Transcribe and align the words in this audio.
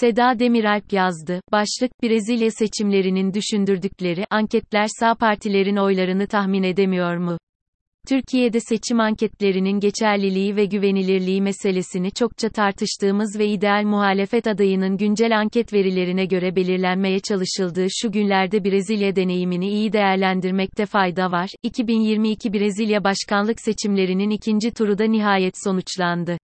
Seda 0.00 0.38
Demiralp 0.38 0.92
yazdı. 0.92 1.40
Başlık, 1.52 2.02
Brezilya 2.02 2.50
seçimlerinin 2.50 3.34
düşündürdükleri, 3.34 4.24
anketler 4.30 4.86
sağ 5.00 5.14
partilerin 5.14 5.76
oylarını 5.76 6.26
tahmin 6.26 6.62
edemiyor 6.62 7.16
mu? 7.16 7.38
Türkiye'de 8.08 8.60
seçim 8.60 9.00
anketlerinin 9.00 9.80
geçerliliği 9.80 10.56
ve 10.56 10.64
güvenilirliği 10.64 11.42
meselesini 11.42 12.10
çokça 12.10 12.48
tartıştığımız 12.48 13.38
ve 13.38 13.46
ideal 13.46 13.82
muhalefet 13.84 14.46
adayının 14.46 14.96
güncel 14.96 15.38
anket 15.38 15.72
verilerine 15.72 16.26
göre 16.26 16.56
belirlenmeye 16.56 17.20
çalışıldığı 17.20 17.86
şu 17.90 18.12
günlerde 18.12 18.64
Brezilya 18.64 19.16
deneyimini 19.16 19.68
iyi 19.68 19.92
değerlendirmekte 19.92 20.86
fayda 20.86 21.32
var. 21.32 21.50
2022 21.62 22.52
Brezilya 22.52 23.04
başkanlık 23.04 23.60
seçimlerinin 23.60 24.30
ikinci 24.30 24.70
turu 24.70 24.98
da 24.98 25.04
nihayet 25.04 25.54
sonuçlandı. 25.64 26.38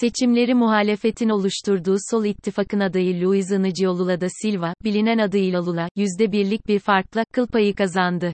Seçimleri 0.00 0.54
muhalefetin 0.54 1.28
oluşturduğu 1.28 1.96
Sol 2.10 2.24
İttifak'ın 2.24 2.80
adayı 2.80 3.20
Luiz 3.20 3.50
Inácio 3.50 3.98
Lula 3.98 4.20
da 4.20 4.26
Silva, 4.42 4.74
bilinen 4.84 5.18
adıyla 5.18 5.66
Lula, 5.66 5.88
%1'lik 5.96 6.68
bir 6.68 6.78
farkla, 6.78 7.24
kıl 7.32 7.46
payı 7.46 7.74
kazandı. 7.74 8.32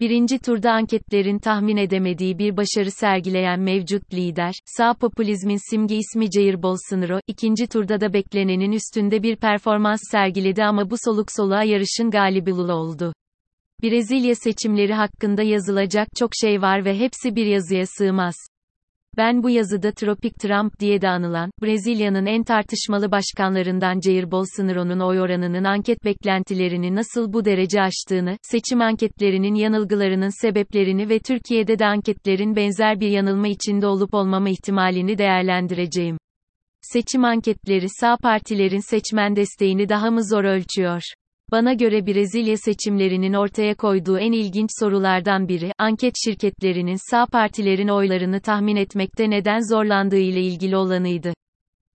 Birinci 0.00 0.38
turda 0.38 0.72
anketlerin 0.72 1.38
tahmin 1.38 1.76
edemediği 1.76 2.38
bir 2.38 2.56
başarı 2.56 2.90
sergileyen 2.90 3.60
mevcut 3.60 4.14
lider, 4.14 4.54
sağ 4.66 4.94
popülizmin 4.94 5.70
simge 5.70 5.96
ismi 5.96 6.26
Jair 6.32 6.62
Bolsonaro, 6.62 7.20
ikinci 7.26 7.66
turda 7.66 8.00
da 8.00 8.12
beklenenin 8.12 8.72
üstünde 8.72 9.22
bir 9.22 9.36
performans 9.36 10.00
sergiledi 10.10 10.64
ama 10.64 10.90
bu 10.90 10.94
soluk 11.04 11.28
soluğa 11.36 11.62
yarışın 11.62 12.10
galibi 12.10 12.50
Lula 12.50 12.74
oldu. 12.74 13.12
Brezilya 13.82 14.34
seçimleri 14.34 14.94
hakkında 14.94 15.42
yazılacak 15.42 16.08
çok 16.16 16.30
şey 16.40 16.62
var 16.62 16.84
ve 16.84 16.98
hepsi 16.98 17.36
bir 17.36 17.46
yazıya 17.46 17.86
sığmaz. 17.86 18.34
Ben 19.16 19.42
bu 19.42 19.50
yazıda 19.50 19.92
Tropik 19.92 20.38
Trump 20.38 20.80
diye 20.80 21.00
de 21.00 21.08
anılan, 21.08 21.50
Brezilya'nın 21.62 22.26
en 22.26 22.42
tartışmalı 22.42 23.10
başkanlarından 23.10 24.00
Jair 24.00 24.30
Bolsonaro'nun 24.30 25.00
oy 25.00 25.20
oranının 25.20 25.64
anket 25.64 26.04
beklentilerini 26.04 26.94
nasıl 26.94 27.32
bu 27.32 27.44
derece 27.44 27.82
aştığını, 27.82 28.36
seçim 28.42 28.80
anketlerinin 28.80 29.54
yanılgılarının 29.54 30.42
sebeplerini 30.42 31.08
ve 31.08 31.18
Türkiye'de 31.18 31.78
de 31.78 31.86
anketlerin 31.86 32.56
benzer 32.56 33.00
bir 33.00 33.08
yanılma 33.08 33.48
içinde 33.48 33.86
olup 33.86 34.14
olmama 34.14 34.48
ihtimalini 34.48 35.18
değerlendireceğim. 35.18 36.16
Seçim 36.80 37.24
anketleri 37.24 37.86
sağ 38.00 38.16
partilerin 38.16 38.90
seçmen 38.90 39.36
desteğini 39.36 39.88
daha 39.88 40.10
mı 40.10 40.28
zor 40.28 40.44
ölçüyor? 40.44 41.02
Bana 41.52 41.72
göre 41.72 42.06
Brezilya 42.06 42.56
seçimlerinin 42.56 43.32
ortaya 43.32 43.74
koyduğu 43.74 44.18
en 44.18 44.32
ilginç 44.32 44.70
sorulardan 44.80 45.48
biri, 45.48 45.72
anket 45.78 46.14
şirketlerinin 46.24 47.10
sağ 47.10 47.26
partilerin 47.26 47.88
oylarını 47.88 48.40
tahmin 48.40 48.76
etmekte 48.76 49.30
neden 49.30 49.74
zorlandığı 49.74 50.18
ile 50.18 50.40
ilgili 50.40 50.76
olanıydı. 50.76 51.32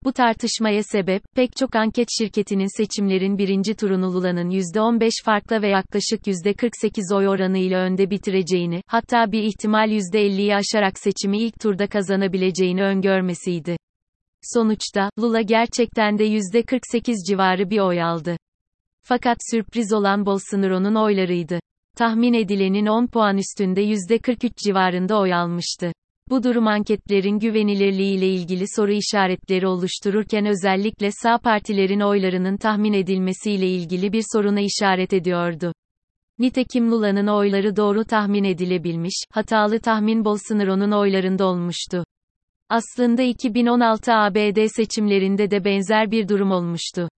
Bu 0.05 0.13
tartışmaya 0.13 0.83
sebep, 0.83 1.23
pek 1.37 1.57
çok 1.57 1.77
anket 1.77 2.09
şirketinin 2.19 2.77
seçimlerin 2.77 3.39
birinci 3.39 3.75
turunu 3.75 4.15
Lula'nın 4.15 4.51
%15 4.51 5.11
farkla 5.25 5.63
ve 5.63 5.69
yaklaşık 5.69 6.27
%48 6.27 7.17
oy 7.17 7.29
oranıyla 7.29 7.79
önde 7.79 8.11
bitireceğini, 8.11 8.81
hatta 8.87 9.33
bir 9.33 9.43
ihtimal 9.43 9.91
%50'yi 9.91 10.55
aşarak 10.57 10.99
seçimi 10.99 11.39
ilk 11.39 11.61
turda 11.61 11.87
kazanabileceğini 11.87 12.83
öngörmesiydi. 12.83 13.77
Sonuçta, 14.55 15.11
Lula 15.19 15.41
gerçekten 15.41 16.19
de 16.19 16.25
%48 16.25 17.15
civarı 17.29 17.71
bir 17.71 17.79
oy 17.79 18.03
aldı. 18.03 18.37
Fakat 19.05 19.39
sürpriz 19.51 19.93
olan 19.93 20.27
Bolsonaro'nun 20.27 20.95
oylarıydı. 20.95 21.61
Tahmin 21.97 22.35
edilenin 22.35 22.87
10 22.87 23.07
puan 23.07 23.39
üstünde 23.39 23.85
%43 23.85 24.51
civarında 24.57 25.19
oy 25.19 25.35
almıştı. 25.35 25.93
Bu 26.31 26.43
durum 26.43 26.67
anketlerin 26.67 27.39
güvenilirliği 27.39 28.19
ile 28.19 28.29
ilgili 28.29 28.65
soru 28.77 28.93
işaretleri 28.93 29.67
oluştururken 29.67 30.47
özellikle 30.47 31.11
sağ 31.23 31.39
partilerin 31.39 32.01
oylarının 32.01 32.57
tahmin 32.57 32.93
edilmesiyle 32.93 33.69
ilgili 33.69 34.13
bir 34.13 34.25
soruna 34.33 34.61
işaret 34.61 35.13
ediyordu. 35.13 35.73
Nitekim 36.39 36.91
Lula'nın 36.91 37.27
oyları 37.27 37.77
doğru 37.77 38.05
tahmin 38.05 38.45
edilebilmiş, 38.45 39.25
hatalı 39.33 39.81
tahmin 39.81 40.25
Bolsonaro'nun 40.25 40.93
oylarında 40.93 41.47
olmuştu. 41.47 42.05
Aslında 42.69 43.23
2016 43.23 44.13
ABD 44.13 44.67
seçimlerinde 44.67 45.51
de 45.51 45.65
benzer 45.65 46.11
bir 46.11 46.29
durum 46.29 46.51
olmuştu. 46.51 47.09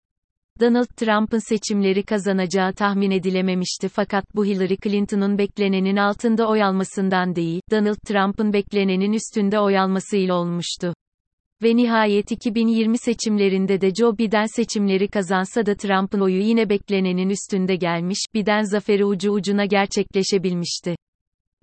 Donald 0.60 0.86
Trump'ın 0.96 1.48
seçimleri 1.48 2.02
kazanacağı 2.02 2.72
tahmin 2.72 3.10
edilememişti 3.10 3.88
fakat 3.88 4.24
bu 4.34 4.44
Hillary 4.44 4.76
Clinton'un 4.84 5.38
beklenenin 5.38 5.96
altında 5.96 6.48
oy 6.48 6.62
almasından 6.62 7.36
değil, 7.36 7.60
Donald 7.70 7.96
Trump'ın 8.06 8.52
beklenenin 8.52 9.12
üstünde 9.12 9.58
oy 9.60 9.78
almasıyla 9.78 10.34
olmuştu. 10.34 10.94
Ve 11.62 11.76
nihayet 11.76 12.30
2020 12.30 12.98
seçimlerinde 12.98 13.80
de 13.80 13.94
Joe 13.94 14.18
Biden 14.18 14.46
seçimleri 14.56 15.08
kazansa 15.08 15.66
da 15.66 15.74
Trump'ın 15.74 16.20
oyu 16.20 16.40
yine 16.40 16.68
beklenenin 16.68 17.28
üstünde 17.28 17.76
gelmiş, 17.76 18.18
Biden 18.34 18.62
zaferi 18.62 19.04
ucu 19.04 19.30
ucuna 19.30 19.64
gerçekleşebilmişti. 19.64 20.96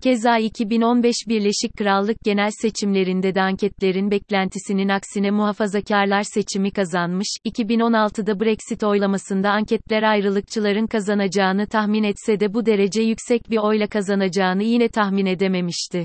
Keza 0.02 0.38
2015 0.38 1.14
Birleşik 1.28 1.76
Krallık 1.78 2.16
genel 2.24 2.50
seçimlerinde 2.62 3.34
de 3.34 3.42
anketlerin 3.42 4.10
beklentisinin 4.10 4.88
aksine 4.88 5.30
muhafazakarlar 5.30 6.22
seçimi 6.22 6.70
kazanmış, 6.70 7.28
2016'da 7.46 8.40
Brexit 8.40 8.84
oylamasında 8.84 9.50
anketler 9.50 10.02
ayrılıkçıların 10.02 10.86
kazanacağını 10.86 11.66
tahmin 11.66 12.02
etse 12.02 12.40
de 12.40 12.54
bu 12.54 12.66
derece 12.66 13.02
yüksek 13.02 13.50
bir 13.50 13.58
oyla 13.58 13.86
kazanacağını 13.86 14.62
yine 14.62 14.88
tahmin 14.88 15.26
edememişti. 15.26 16.04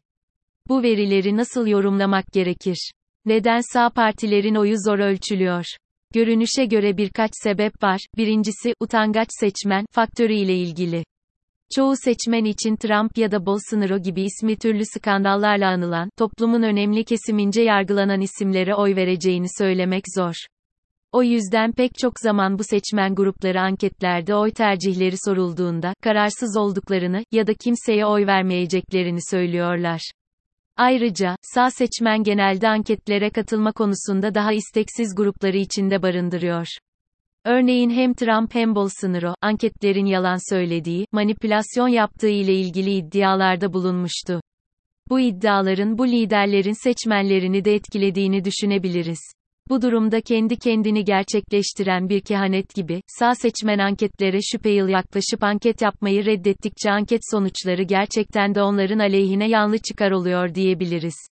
Bu 0.69 0.83
verileri 0.83 1.37
nasıl 1.37 1.67
yorumlamak 1.67 2.25
gerekir? 2.33 2.91
Neden 3.25 3.61
sağ 3.73 3.89
partilerin 3.89 4.55
oyu 4.55 4.75
zor 4.85 4.99
ölçülüyor? 4.99 5.65
Görünüşe 6.13 6.65
göre 6.65 6.97
birkaç 6.97 7.31
sebep 7.43 7.83
var. 7.83 7.99
Birincisi, 8.17 8.73
utangaç 8.79 9.27
seçmen 9.39 9.85
faktörü 9.91 10.33
ile 10.33 10.55
ilgili. 10.55 11.03
Çoğu 11.75 11.93
seçmen 11.95 12.45
için 12.45 12.75
Trump 12.75 13.17
ya 13.17 13.31
da 13.31 13.45
Bolsonaro 13.45 13.97
gibi 13.97 14.21
ismi 14.21 14.57
türlü 14.57 14.83
skandallarla 14.85 15.67
anılan, 15.67 16.09
toplumun 16.17 16.63
önemli 16.63 17.03
kesimince 17.03 17.61
yargılanan 17.61 18.21
isimlere 18.21 18.75
oy 18.75 18.95
vereceğini 18.95 19.47
söylemek 19.57 20.03
zor. 20.15 20.33
O 21.11 21.23
yüzden 21.23 21.71
pek 21.71 21.91
çok 21.97 22.19
zaman 22.19 22.59
bu 22.59 22.63
seçmen 22.63 23.15
grupları 23.15 23.61
anketlerde 23.61 24.35
oy 24.35 24.51
tercihleri 24.51 25.15
sorulduğunda, 25.25 25.93
kararsız 26.03 26.57
olduklarını, 26.57 27.23
ya 27.31 27.47
da 27.47 27.53
kimseye 27.53 28.05
oy 28.05 28.27
vermeyeceklerini 28.27 29.19
söylüyorlar. 29.29 30.01
Ayrıca, 30.77 31.35
sağ 31.41 31.71
seçmen 31.71 32.23
genelde 32.23 32.69
anketlere 32.69 33.29
katılma 33.29 33.71
konusunda 33.71 34.35
daha 34.35 34.53
isteksiz 34.53 35.15
grupları 35.15 35.57
içinde 35.57 36.01
barındırıyor. 36.01 36.67
Örneğin 37.47 37.89
hem 37.89 38.13
Trump 38.13 38.55
hem 38.55 38.75
Bolsonaro, 38.75 39.33
anketlerin 39.41 40.05
yalan 40.05 40.53
söylediği, 40.53 41.05
manipülasyon 41.11 41.87
yaptığı 41.87 42.29
ile 42.29 42.53
ilgili 42.53 42.93
iddialarda 42.93 43.73
bulunmuştu. 43.73 44.41
Bu 45.09 45.19
iddiaların 45.19 45.97
bu 45.97 46.07
liderlerin 46.07 46.83
seçmenlerini 46.83 47.65
de 47.65 47.75
etkilediğini 47.75 48.45
düşünebiliriz. 48.45 49.19
Bu 49.69 49.81
durumda 49.81 50.21
kendi 50.21 50.57
kendini 50.57 51.03
gerçekleştiren 51.03 52.09
bir 52.09 52.21
kehanet 52.21 52.75
gibi, 52.75 53.01
sağ 53.07 53.35
seçmen 53.35 53.79
anketlere 53.79 54.39
şüpheli 54.41 54.91
yaklaşıp 54.91 55.43
anket 55.43 55.81
yapmayı 55.81 56.25
reddettikçe 56.25 56.91
anket 56.91 57.21
sonuçları 57.31 57.83
gerçekten 57.83 58.55
de 58.55 58.61
onların 58.61 58.99
aleyhine 58.99 59.49
yanlı 59.49 59.77
çıkar 59.77 60.11
oluyor 60.11 60.55
diyebiliriz. 60.55 61.27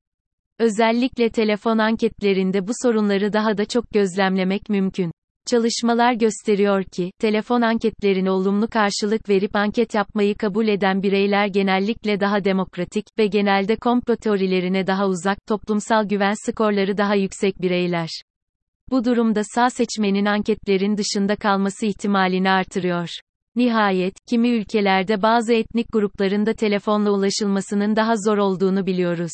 Özellikle 0.58 1.30
telefon 1.30 1.78
anketlerinde 1.78 2.66
bu 2.66 2.72
sorunları 2.82 3.32
daha 3.32 3.58
da 3.58 3.64
çok 3.64 3.90
gözlemlemek 3.90 4.68
mümkün. 4.68 5.13
Çalışmalar 5.50 6.12
gösteriyor 6.12 6.84
ki, 6.84 7.10
telefon 7.18 7.62
anketlerine 7.62 8.30
olumlu 8.30 8.68
karşılık 8.68 9.28
verip 9.28 9.56
anket 9.56 9.94
yapmayı 9.94 10.34
kabul 10.36 10.68
eden 10.68 11.02
bireyler 11.02 11.46
genellikle 11.46 12.20
daha 12.20 12.44
demokratik 12.44 13.06
ve 13.18 13.26
genelde 13.26 13.76
komplo 13.76 14.16
teorilerine 14.16 14.86
daha 14.86 15.06
uzak, 15.06 15.38
toplumsal 15.46 16.08
güven 16.08 16.34
skorları 16.46 16.96
daha 16.96 17.14
yüksek 17.14 17.60
bireyler. 17.60 18.08
Bu 18.90 19.04
durumda 19.04 19.40
sağ 19.44 19.70
seçmenin 19.70 20.24
anketlerin 20.26 20.96
dışında 20.96 21.36
kalması 21.36 21.86
ihtimalini 21.86 22.50
artırıyor. 22.50 23.08
Nihayet, 23.56 24.14
kimi 24.28 24.48
ülkelerde 24.48 25.22
bazı 25.22 25.52
etnik 25.52 25.86
gruplarında 25.92 26.52
telefonla 26.52 27.10
ulaşılmasının 27.10 27.96
daha 27.96 28.14
zor 28.16 28.38
olduğunu 28.38 28.86
biliyoruz. 28.86 29.32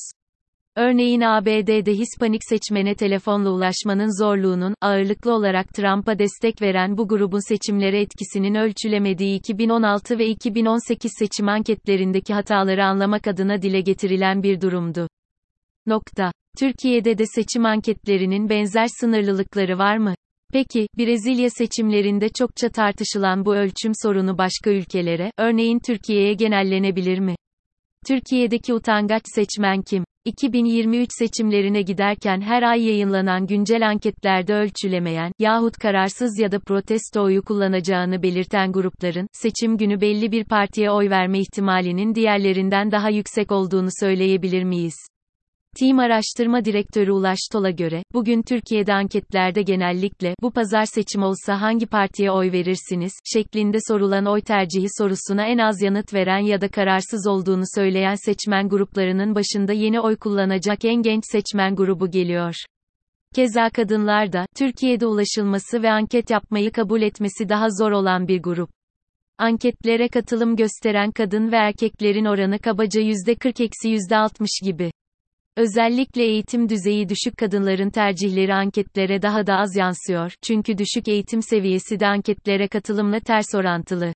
Örneğin 0.77 1.21
ABD'de 1.21 1.93
Hispanik 1.93 2.41
seçmene 2.49 2.95
telefonla 2.95 3.51
ulaşmanın 3.51 4.23
zorluğunun, 4.23 4.75
ağırlıklı 4.81 5.35
olarak 5.35 5.75
Trump'a 5.75 6.19
destek 6.19 6.63
veren 6.63 6.99
bu 6.99 7.09
grubun 7.09 7.49
seçimlere 7.49 8.01
etkisinin 8.01 8.55
ölçülemediği 8.55 9.39
2016 9.39 10.19
ve 10.19 10.27
2018 10.27 11.13
seçim 11.19 11.49
anketlerindeki 11.49 12.35
hataları 12.35 12.85
anlamak 12.85 13.27
adına 13.27 13.63
dile 13.63 13.81
getirilen 13.81 14.43
bir 14.43 14.61
durumdu. 14.61 15.09
Nokta. 15.87 16.33
Türkiye'de 16.59 17.19
de 17.19 17.27
seçim 17.27 17.67
anketlerinin 17.67 18.49
benzer 18.49 18.87
sınırlılıkları 19.01 19.79
var 19.79 19.97
mı? 19.97 20.15
Peki, 20.53 20.87
Brezilya 20.99 21.51
seçimlerinde 21.51 22.29
çokça 22.29 22.69
tartışılan 22.69 23.45
bu 23.45 23.55
ölçüm 23.55 23.93
sorunu 24.03 24.39
başka 24.39 24.71
ülkelere, 24.71 25.33
örneğin 25.39 25.79
Türkiye'ye 25.79 26.35
genellenebilir 26.35 27.19
mi? 27.19 27.37
Türkiye'deki 28.07 28.75
utangaç 28.75 29.23
seçmen 29.35 29.83
kim? 29.83 30.05
2023 30.31 31.11
seçimlerine 31.19 31.83
giderken 31.83 32.41
her 32.41 32.63
ay 32.63 32.87
yayınlanan 32.87 33.47
güncel 33.47 33.89
anketlerde 33.89 34.55
ölçülemeyen 34.55 35.33
yahut 35.39 35.77
kararsız 35.77 36.39
ya 36.39 36.53
da 36.53 36.61
protesto 36.61 37.23
oyu 37.23 37.43
kullanacağını 37.43 38.23
belirten 38.23 38.73
grupların 38.73 39.29
seçim 39.33 39.77
günü 39.77 40.01
belli 40.01 40.33
bir 40.33 40.45
partiye 40.45 40.91
oy 40.91 41.11
verme 41.11 41.39
ihtimalinin 41.39 42.15
diğerlerinden 42.15 42.91
daha 42.91 43.11
yüksek 43.11 43.53
olduğunu 43.53 43.89
söyleyebilir 44.01 44.65
miyiz? 44.65 44.95
Team 45.79 45.99
Araştırma 45.99 46.65
Direktörü 46.65 47.13
Ulaş 47.13 47.39
Tol'a 47.53 47.71
göre, 47.71 48.03
bugün 48.15 48.43
Türkiye'de 48.43 48.95
anketlerde 48.95 49.63
genellikle, 49.63 50.35
bu 50.43 50.51
pazar 50.51 50.85
seçim 50.85 51.23
olsa 51.23 51.61
hangi 51.61 51.87
partiye 51.87 52.31
oy 52.31 52.53
verirsiniz, 52.53 53.13
şeklinde 53.33 53.79
sorulan 53.89 54.27
oy 54.27 54.41
tercihi 54.41 54.87
sorusuna 54.99 55.47
en 55.47 55.59
az 55.59 55.83
yanıt 55.83 56.15
veren 56.15 56.39
ya 56.39 56.61
da 56.61 56.69
kararsız 56.69 57.27
olduğunu 57.27 57.63
söyleyen 57.75 58.15
seçmen 58.15 58.69
gruplarının 58.69 59.35
başında 59.35 59.73
yeni 59.73 60.01
oy 60.01 60.17
kullanacak 60.17 60.85
en 60.85 61.03
genç 61.03 61.23
seçmen 61.33 61.77
grubu 61.77 62.11
geliyor. 62.11 62.55
Keza 63.35 63.71
kadınlar 63.71 64.33
da, 64.33 64.47
Türkiye'de 64.57 65.07
ulaşılması 65.07 65.83
ve 65.83 65.91
anket 65.91 66.31
yapmayı 66.31 66.73
kabul 66.73 67.03
etmesi 67.03 67.49
daha 67.49 67.71
zor 67.71 67.91
olan 67.93 68.29
bir 68.29 68.43
grup. 68.43 68.71
Anketlere 69.39 70.09
katılım 70.09 70.57
gösteren 70.57 71.11
kadın 71.11 71.53
ve 71.53 71.57
erkeklerin 71.57 72.25
oranı 72.25 72.59
kabaca 72.59 73.01
%40-%60 73.01 74.65
gibi. 74.65 74.91
Özellikle 75.61 76.23
eğitim 76.23 76.69
düzeyi 76.69 77.09
düşük 77.09 77.37
kadınların 77.37 77.91
tercihleri 77.91 78.55
anketlere 78.55 79.23
daha 79.23 79.47
da 79.47 79.57
az 79.57 79.77
yansıyor, 79.77 80.33
çünkü 80.43 80.79
düşük 80.79 81.09
eğitim 81.09 81.43
seviyesi 81.43 82.01
de 82.01 82.07
anketlere 82.07 82.69
katılımla 82.69 83.21
ters 83.21 83.55
orantılı. 83.55 84.13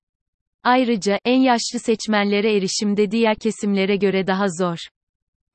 Ayrıca, 0.63 1.19
en 1.25 1.39
yaşlı 1.41 1.79
seçmenlere 1.79 2.55
erişim 2.55 2.97
de 2.97 3.11
diğer 3.11 3.35
kesimlere 3.35 3.95
göre 3.95 4.27
daha 4.27 4.45
zor. 4.59 4.77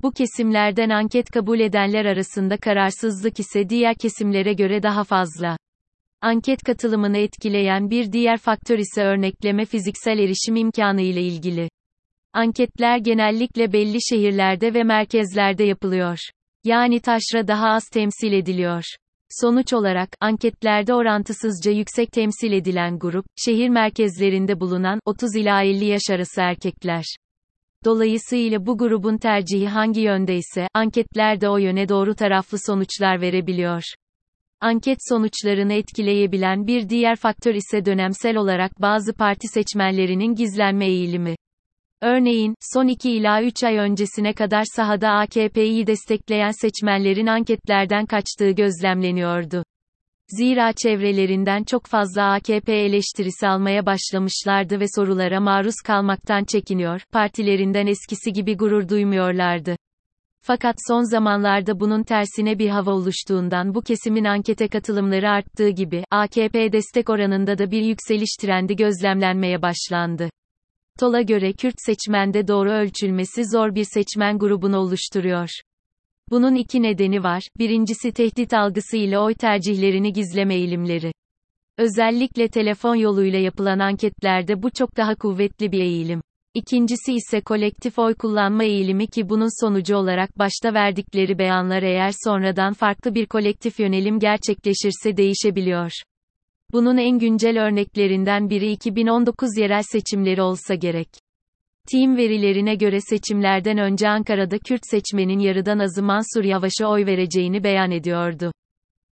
Bu 0.03 0.11
kesimlerden 0.11 0.91
anket 0.91 1.31
kabul 1.31 1.61
edenler 1.61 2.05
arasında 2.05 2.57
kararsızlık 2.57 3.41
ise 3.41 3.69
diğer 3.69 3.95
kesimlere 3.95 4.53
göre 4.53 4.83
daha 4.83 5.05
fazla. 5.05 5.57
Anket 6.21 6.63
katılımını 6.63 7.19
etkileyen 7.19 7.91
bir 7.91 8.13
diğer 8.13 8.39
faktör 8.39 8.79
ise 8.79 9.03
örnekleme 9.03 9.65
fiziksel 9.65 10.19
erişim 10.19 10.57
imkanı 10.57 11.01
ile 11.01 11.23
ilgili. 11.23 11.69
Anketler 12.33 12.99
genellikle 12.99 13.73
belli 13.73 13.99
şehirlerde 14.11 14.75
ve 14.75 14.83
merkezlerde 14.83 15.65
yapılıyor. 15.65 16.19
Yani 16.65 17.01
taşra 17.01 17.49
daha 17.49 17.69
az 17.69 17.85
temsil 17.93 18.33
ediliyor. 18.33 18.85
Sonuç 19.31 19.73
olarak, 19.73 20.09
anketlerde 20.21 20.95
orantısızca 20.95 21.71
yüksek 21.71 22.13
temsil 22.13 22.53
edilen 22.53 22.99
grup, 22.99 23.25
şehir 23.37 23.69
merkezlerinde 23.69 24.61
bulunan, 24.61 25.01
30 25.05 25.37
ila 25.37 25.63
50 25.63 25.85
yaş 25.85 26.03
arası 26.11 26.41
erkekler. 26.41 27.05
Dolayısıyla 27.85 28.67
bu 28.67 28.79
grubun 28.79 29.17
tercihi 29.19 29.69
hangi 29.69 30.01
yöndeyse, 30.01 30.69
anketler 30.75 31.41
de 31.41 31.49
o 31.49 31.57
yöne 31.57 31.89
doğru 31.89 32.15
taraflı 32.15 32.59
sonuçlar 32.67 33.21
verebiliyor. 33.21 33.83
Anket 34.61 34.99
sonuçlarını 35.09 35.73
etkileyebilen 35.73 36.67
bir 36.67 36.89
diğer 36.89 37.17
faktör 37.17 37.55
ise 37.55 37.85
dönemsel 37.85 38.37
olarak 38.37 38.81
bazı 38.83 39.13
parti 39.13 39.49
seçmenlerinin 39.49 40.35
gizlenme 40.35 40.87
eğilimi. 40.87 41.35
Örneğin, 42.03 42.55
son 42.73 42.87
2 42.87 43.11
ila 43.11 43.43
3 43.43 43.65
ay 43.65 43.77
öncesine 43.77 44.33
kadar 44.33 44.65
sahada 44.77 45.11
AKP'yi 45.11 45.87
destekleyen 45.87 46.51
seçmenlerin 46.51 47.27
anketlerden 47.27 48.07
kaçtığı 48.07 48.51
gözlemleniyordu. 48.51 49.65
Zira 50.29 50.73
çevrelerinden 50.73 51.65
çok 51.65 51.87
fazla 51.87 52.33
AKP 52.33 52.73
eleştirisi 52.73 53.49
almaya 53.49 53.87
başlamışlardı 53.87 54.81
ve 54.81 54.85
sorulara 54.97 55.41
maruz 55.41 55.75
kalmaktan 55.87 56.45
çekiniyor, 56.45 57.03
partilerinden 57.13 57.87
eskisi 57.87 58.33
gibi 58.33 58.57
gurur 58.57 58.89
duymuyorlardı. 58.89 59.77
Fakat 60.43 60.77
son 60.89 61.03
zamanlarda 61.11 61.81
bunun 61.81 62.03
tersine 62.03 62.59
bir 62.59 62.69
hava 62.69 62.91
oluştuğundan 62.91 63.75
bu 63.75 63.83
kesimin 63.83 64.25
ankete 64.25 64.69
katılımları 64.69 65.31
arttığı 65.31 65.69
gibi, 65.69 66.05
AKP 66.11 66.73
destek 66.73 67.11
oranında 67.11 67.59
da 67.59 67.71
bir 67.71 67.83
yükseliş 67.83 68.37
trendi 68.41 68.77
gözlemlenmeye 68.77 69.63
başlandı. 69.63 70.31
Tol'a 70.99 71.23
göre 71.23 71.53
Kürt 71.53 71.75
seçmende 71.79 72.49
doğru 72.49 72.71
ölçülmesi 72.71 73.45
zor 73.45 73.75
bir 73.75 73.85
seçmen 73.85 74.39
grubunu 74.39 74.79
oluşturuyor. 74.79 75.49
Bunun 76.31 76.55
iki 76.55 76.83
nedeni 76.83 77.23
var. 77.23 77.43
Birincisi 77.59 78.13
tehdit 78.13 78.55
algısı 78.55 78.97
ile 78.97 79.19
oy 79.19 79.35
tercihlerini 79.35 80.13
gizleme 80.13 80.55
eğilimleri. 80.55 81.13
Özellikle 81.79 82.49
telefon 82.49 82.95
yoluyla 82.95 83.39
yapılan 83.39 83.79
anketlerde 83.79 84.63
bu 84.63 84.71
çok 84.71 84.97
daha 84.97 85.15
kuvvetli 85.15 85.73
bir 85.73 85.81
eğilim. 85.81 86.21
İkincisi 86.55 87.13
ise 87.15 87.41
kolektif 87.41 87.99
oy 87.99 88.15
kullanma 88.15 88.65
eğilimi 88.65 89.07
ki 89.07 89.29
bunun 89.29 89.65
sonucu 89.65 89.97
olarak 89.97 90.39
başta 90.39 90.75
verdikleri 90.75 91.39
beyanlar 91.39 91.83
eğer 91.83 92.13
sonradan 92.25 92.73
farklı 92.73 93.15
bir 93.15 93.27
kolektif 93.27 93.81
yönelim 93.81 94.19
gerçekleşirse 94.19 95.17
değişebiliyor. 95.17 95.91
Bunun 96.73 96.97
en 96.97 97.19
güncel 97.19 97.67
örneklerinden 97.67 98.51
biri 98.51 98.73
2019 98.73 99.59
yerel 99.59 99.83
seçimleri 99.83 100.43
olsa 100.43 100.75
gerek. 100.75 101.09
Team 101.93 102.17
verilerine 102.17 102.75
göre 102.75 103.01
seçimlerden 103.01 103.79
önce 103.79 104.09
Ankara'da 104.09 104.59
Kürt 104.59 104.81
seçmenin 104.91 105.39
yarıdan 105.39 105.79
azı 105.79 106.03
Mansur 106.03 106.45
Yavaş'a 106.45 106.87
oy 106.87 107.07
vereceğini 107.07 107.65
beyan 107.65 107.91
ediyordu. 107.91 108.53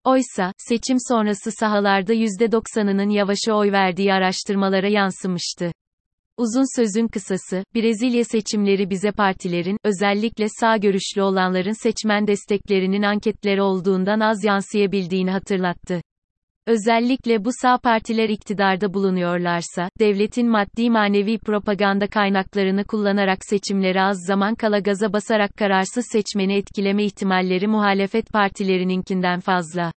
Oysa, 0.03 0.53
seçim 0.57 0.97
sonrası 1.07 1.51
sahalarda 1.51 2.13
%90'ının 2.13 3.09
Yavaş'a 3.09 3.53
oy 3.53 3.71
verdiği 3.71 4.13
araştırmalara 4.13 4.87
yansımıştı. 4.87 5.71
Uzun 6.37 6.75
sözün 6.79 7.07
kısası, 7.07 7.63
Brezilya 7.75 8.23
seçimleri 8.23 8.89
bize 8.89 9.11
partilerin, 9.11 9.77
özellikle 9.83 10.45
sağ 10.59 10.77
görüşlü 10.77 11.21
olanların 11.21 11.83
seçmen 11.83 12.27
desteklerinin 12.27 13.03
anketleri 13.03 13.61
olduğundan 13.61 14.19
az 14.19 14.43
yansıyabildiğini 14.43 15.31
hatırlattı. 15.31 16.01
Özellikle 16.67 17.45
bu 17.45 17.49
sağ 17.61 17.77
partiler 17.77 18.29
iktidarda 18.29 18.93
bulunuyorlarsa, 18.93 19.89
devletin 19.99 20.49
maddi 20.49 20.89
manevi 20.89 21.37
propaganda 21.37 22.07
kaynaklarını 22.07 22.83
kullanarak 22.83 23.37
seçimleri 23.41 24.01
az 24.01 24.17
zaman 24.27 24.55
kala 24.55 24.79
gaza 24.79 25.13
basarak 25.13 25.57
kararsız 25.57 26.05
seçmeni 26.11 26.55
etkileme 26.55 27.03
ihtimalleri 27.03 27.67
muhalefet 27.67 28.29
partilerininkinden 28.33 29.39
fazla. 29.39 29.91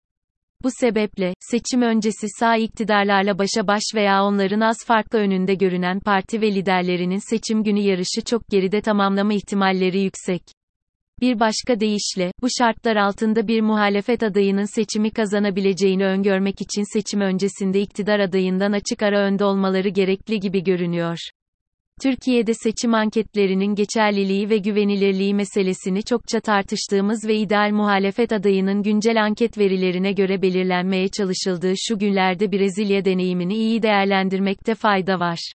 Bu 0.63 0.69
sebeple, 0.81 1.35
seçim 1.41 1.83
öncesi 1.83 2.27
sağ 2.39 2.57
iktidarlarla 2.57 3.39
başa 3.39 3.67
baş 3.67 3.83
veya 3.95 4.25
onların 4.25 4.61
az 4.61 4.77
farklı 4.87 5.19
önünde 5.19 5.55
görünen 5.55 6.01
parti 6.01 6.41
ve 6.41 6.55
liderlerinin 6.55 7.31
seçim 7.31 7.65
günü 7.65 7.81
yarışı 7.81 8.25
çok 8.27 8.49
geride 8.49 8.81
tamamlama 8.81 9.35
ihtimalleri 9.35 10.01
yüksek. 10.01 10.43
Bir 11.21 11.41
başka 11.41 11.81
deyişle, 11.81 12.33
bu 12.43 12.47
şartlar 12.59 12.97
altında 12.97 13.49
bir 13.49 13.61
muhalefet 13.61 14.23
adayının 14.23 14.75
seçimi 14.75 15.11
kazanabileceğini 15.11 16.05
öngörmek 16.05 16.61
için 16.61 16.93
seçim 16.93 17.21
öncesinde 17.21 17.81
iktidar 17.81 18.21
adayından 18.21 18.73
açık 18.73 19.03
ara 19.03 19.21
önde 19.21 19.45
olmaları 19.45 19.89
gerekli 19.89 20.41
gibi 20.41 20.63
görünüyor. 20.63 21.19
Türkiye'de 22.03 22.55
seçim 22.55 22.95
anketlerinin 22.95 23.75
geçerliliği 23.75 24.51
ve 24.51 24.59
güvenilirliği 24.59 25.35
meselesini 25.35 26.03
çokça 26.03 26.41
tartıştığımız 26.41 27.29
ve 27.29 27.37
ideal 27.37 27.71
muhalefet 27.73 28.33
adayının 28.33 28.83
güncel 28.83 29.25
anket 29.25 29.59
verilerine 29.59 30.13
göre 30.13 30.43
belirlenmeye 30.43 31.09
çalışıldığı 31.09 31.73
şu 31.77 31.99
günlerde 31.99 32.53
Brezilya 32.53 33.05
deneyimini 33.05 33.55
iyi 33.55 33.83
değerlendirmekte 33.83 34.75
fayda 34.75 35.21
var. 35.21 35.53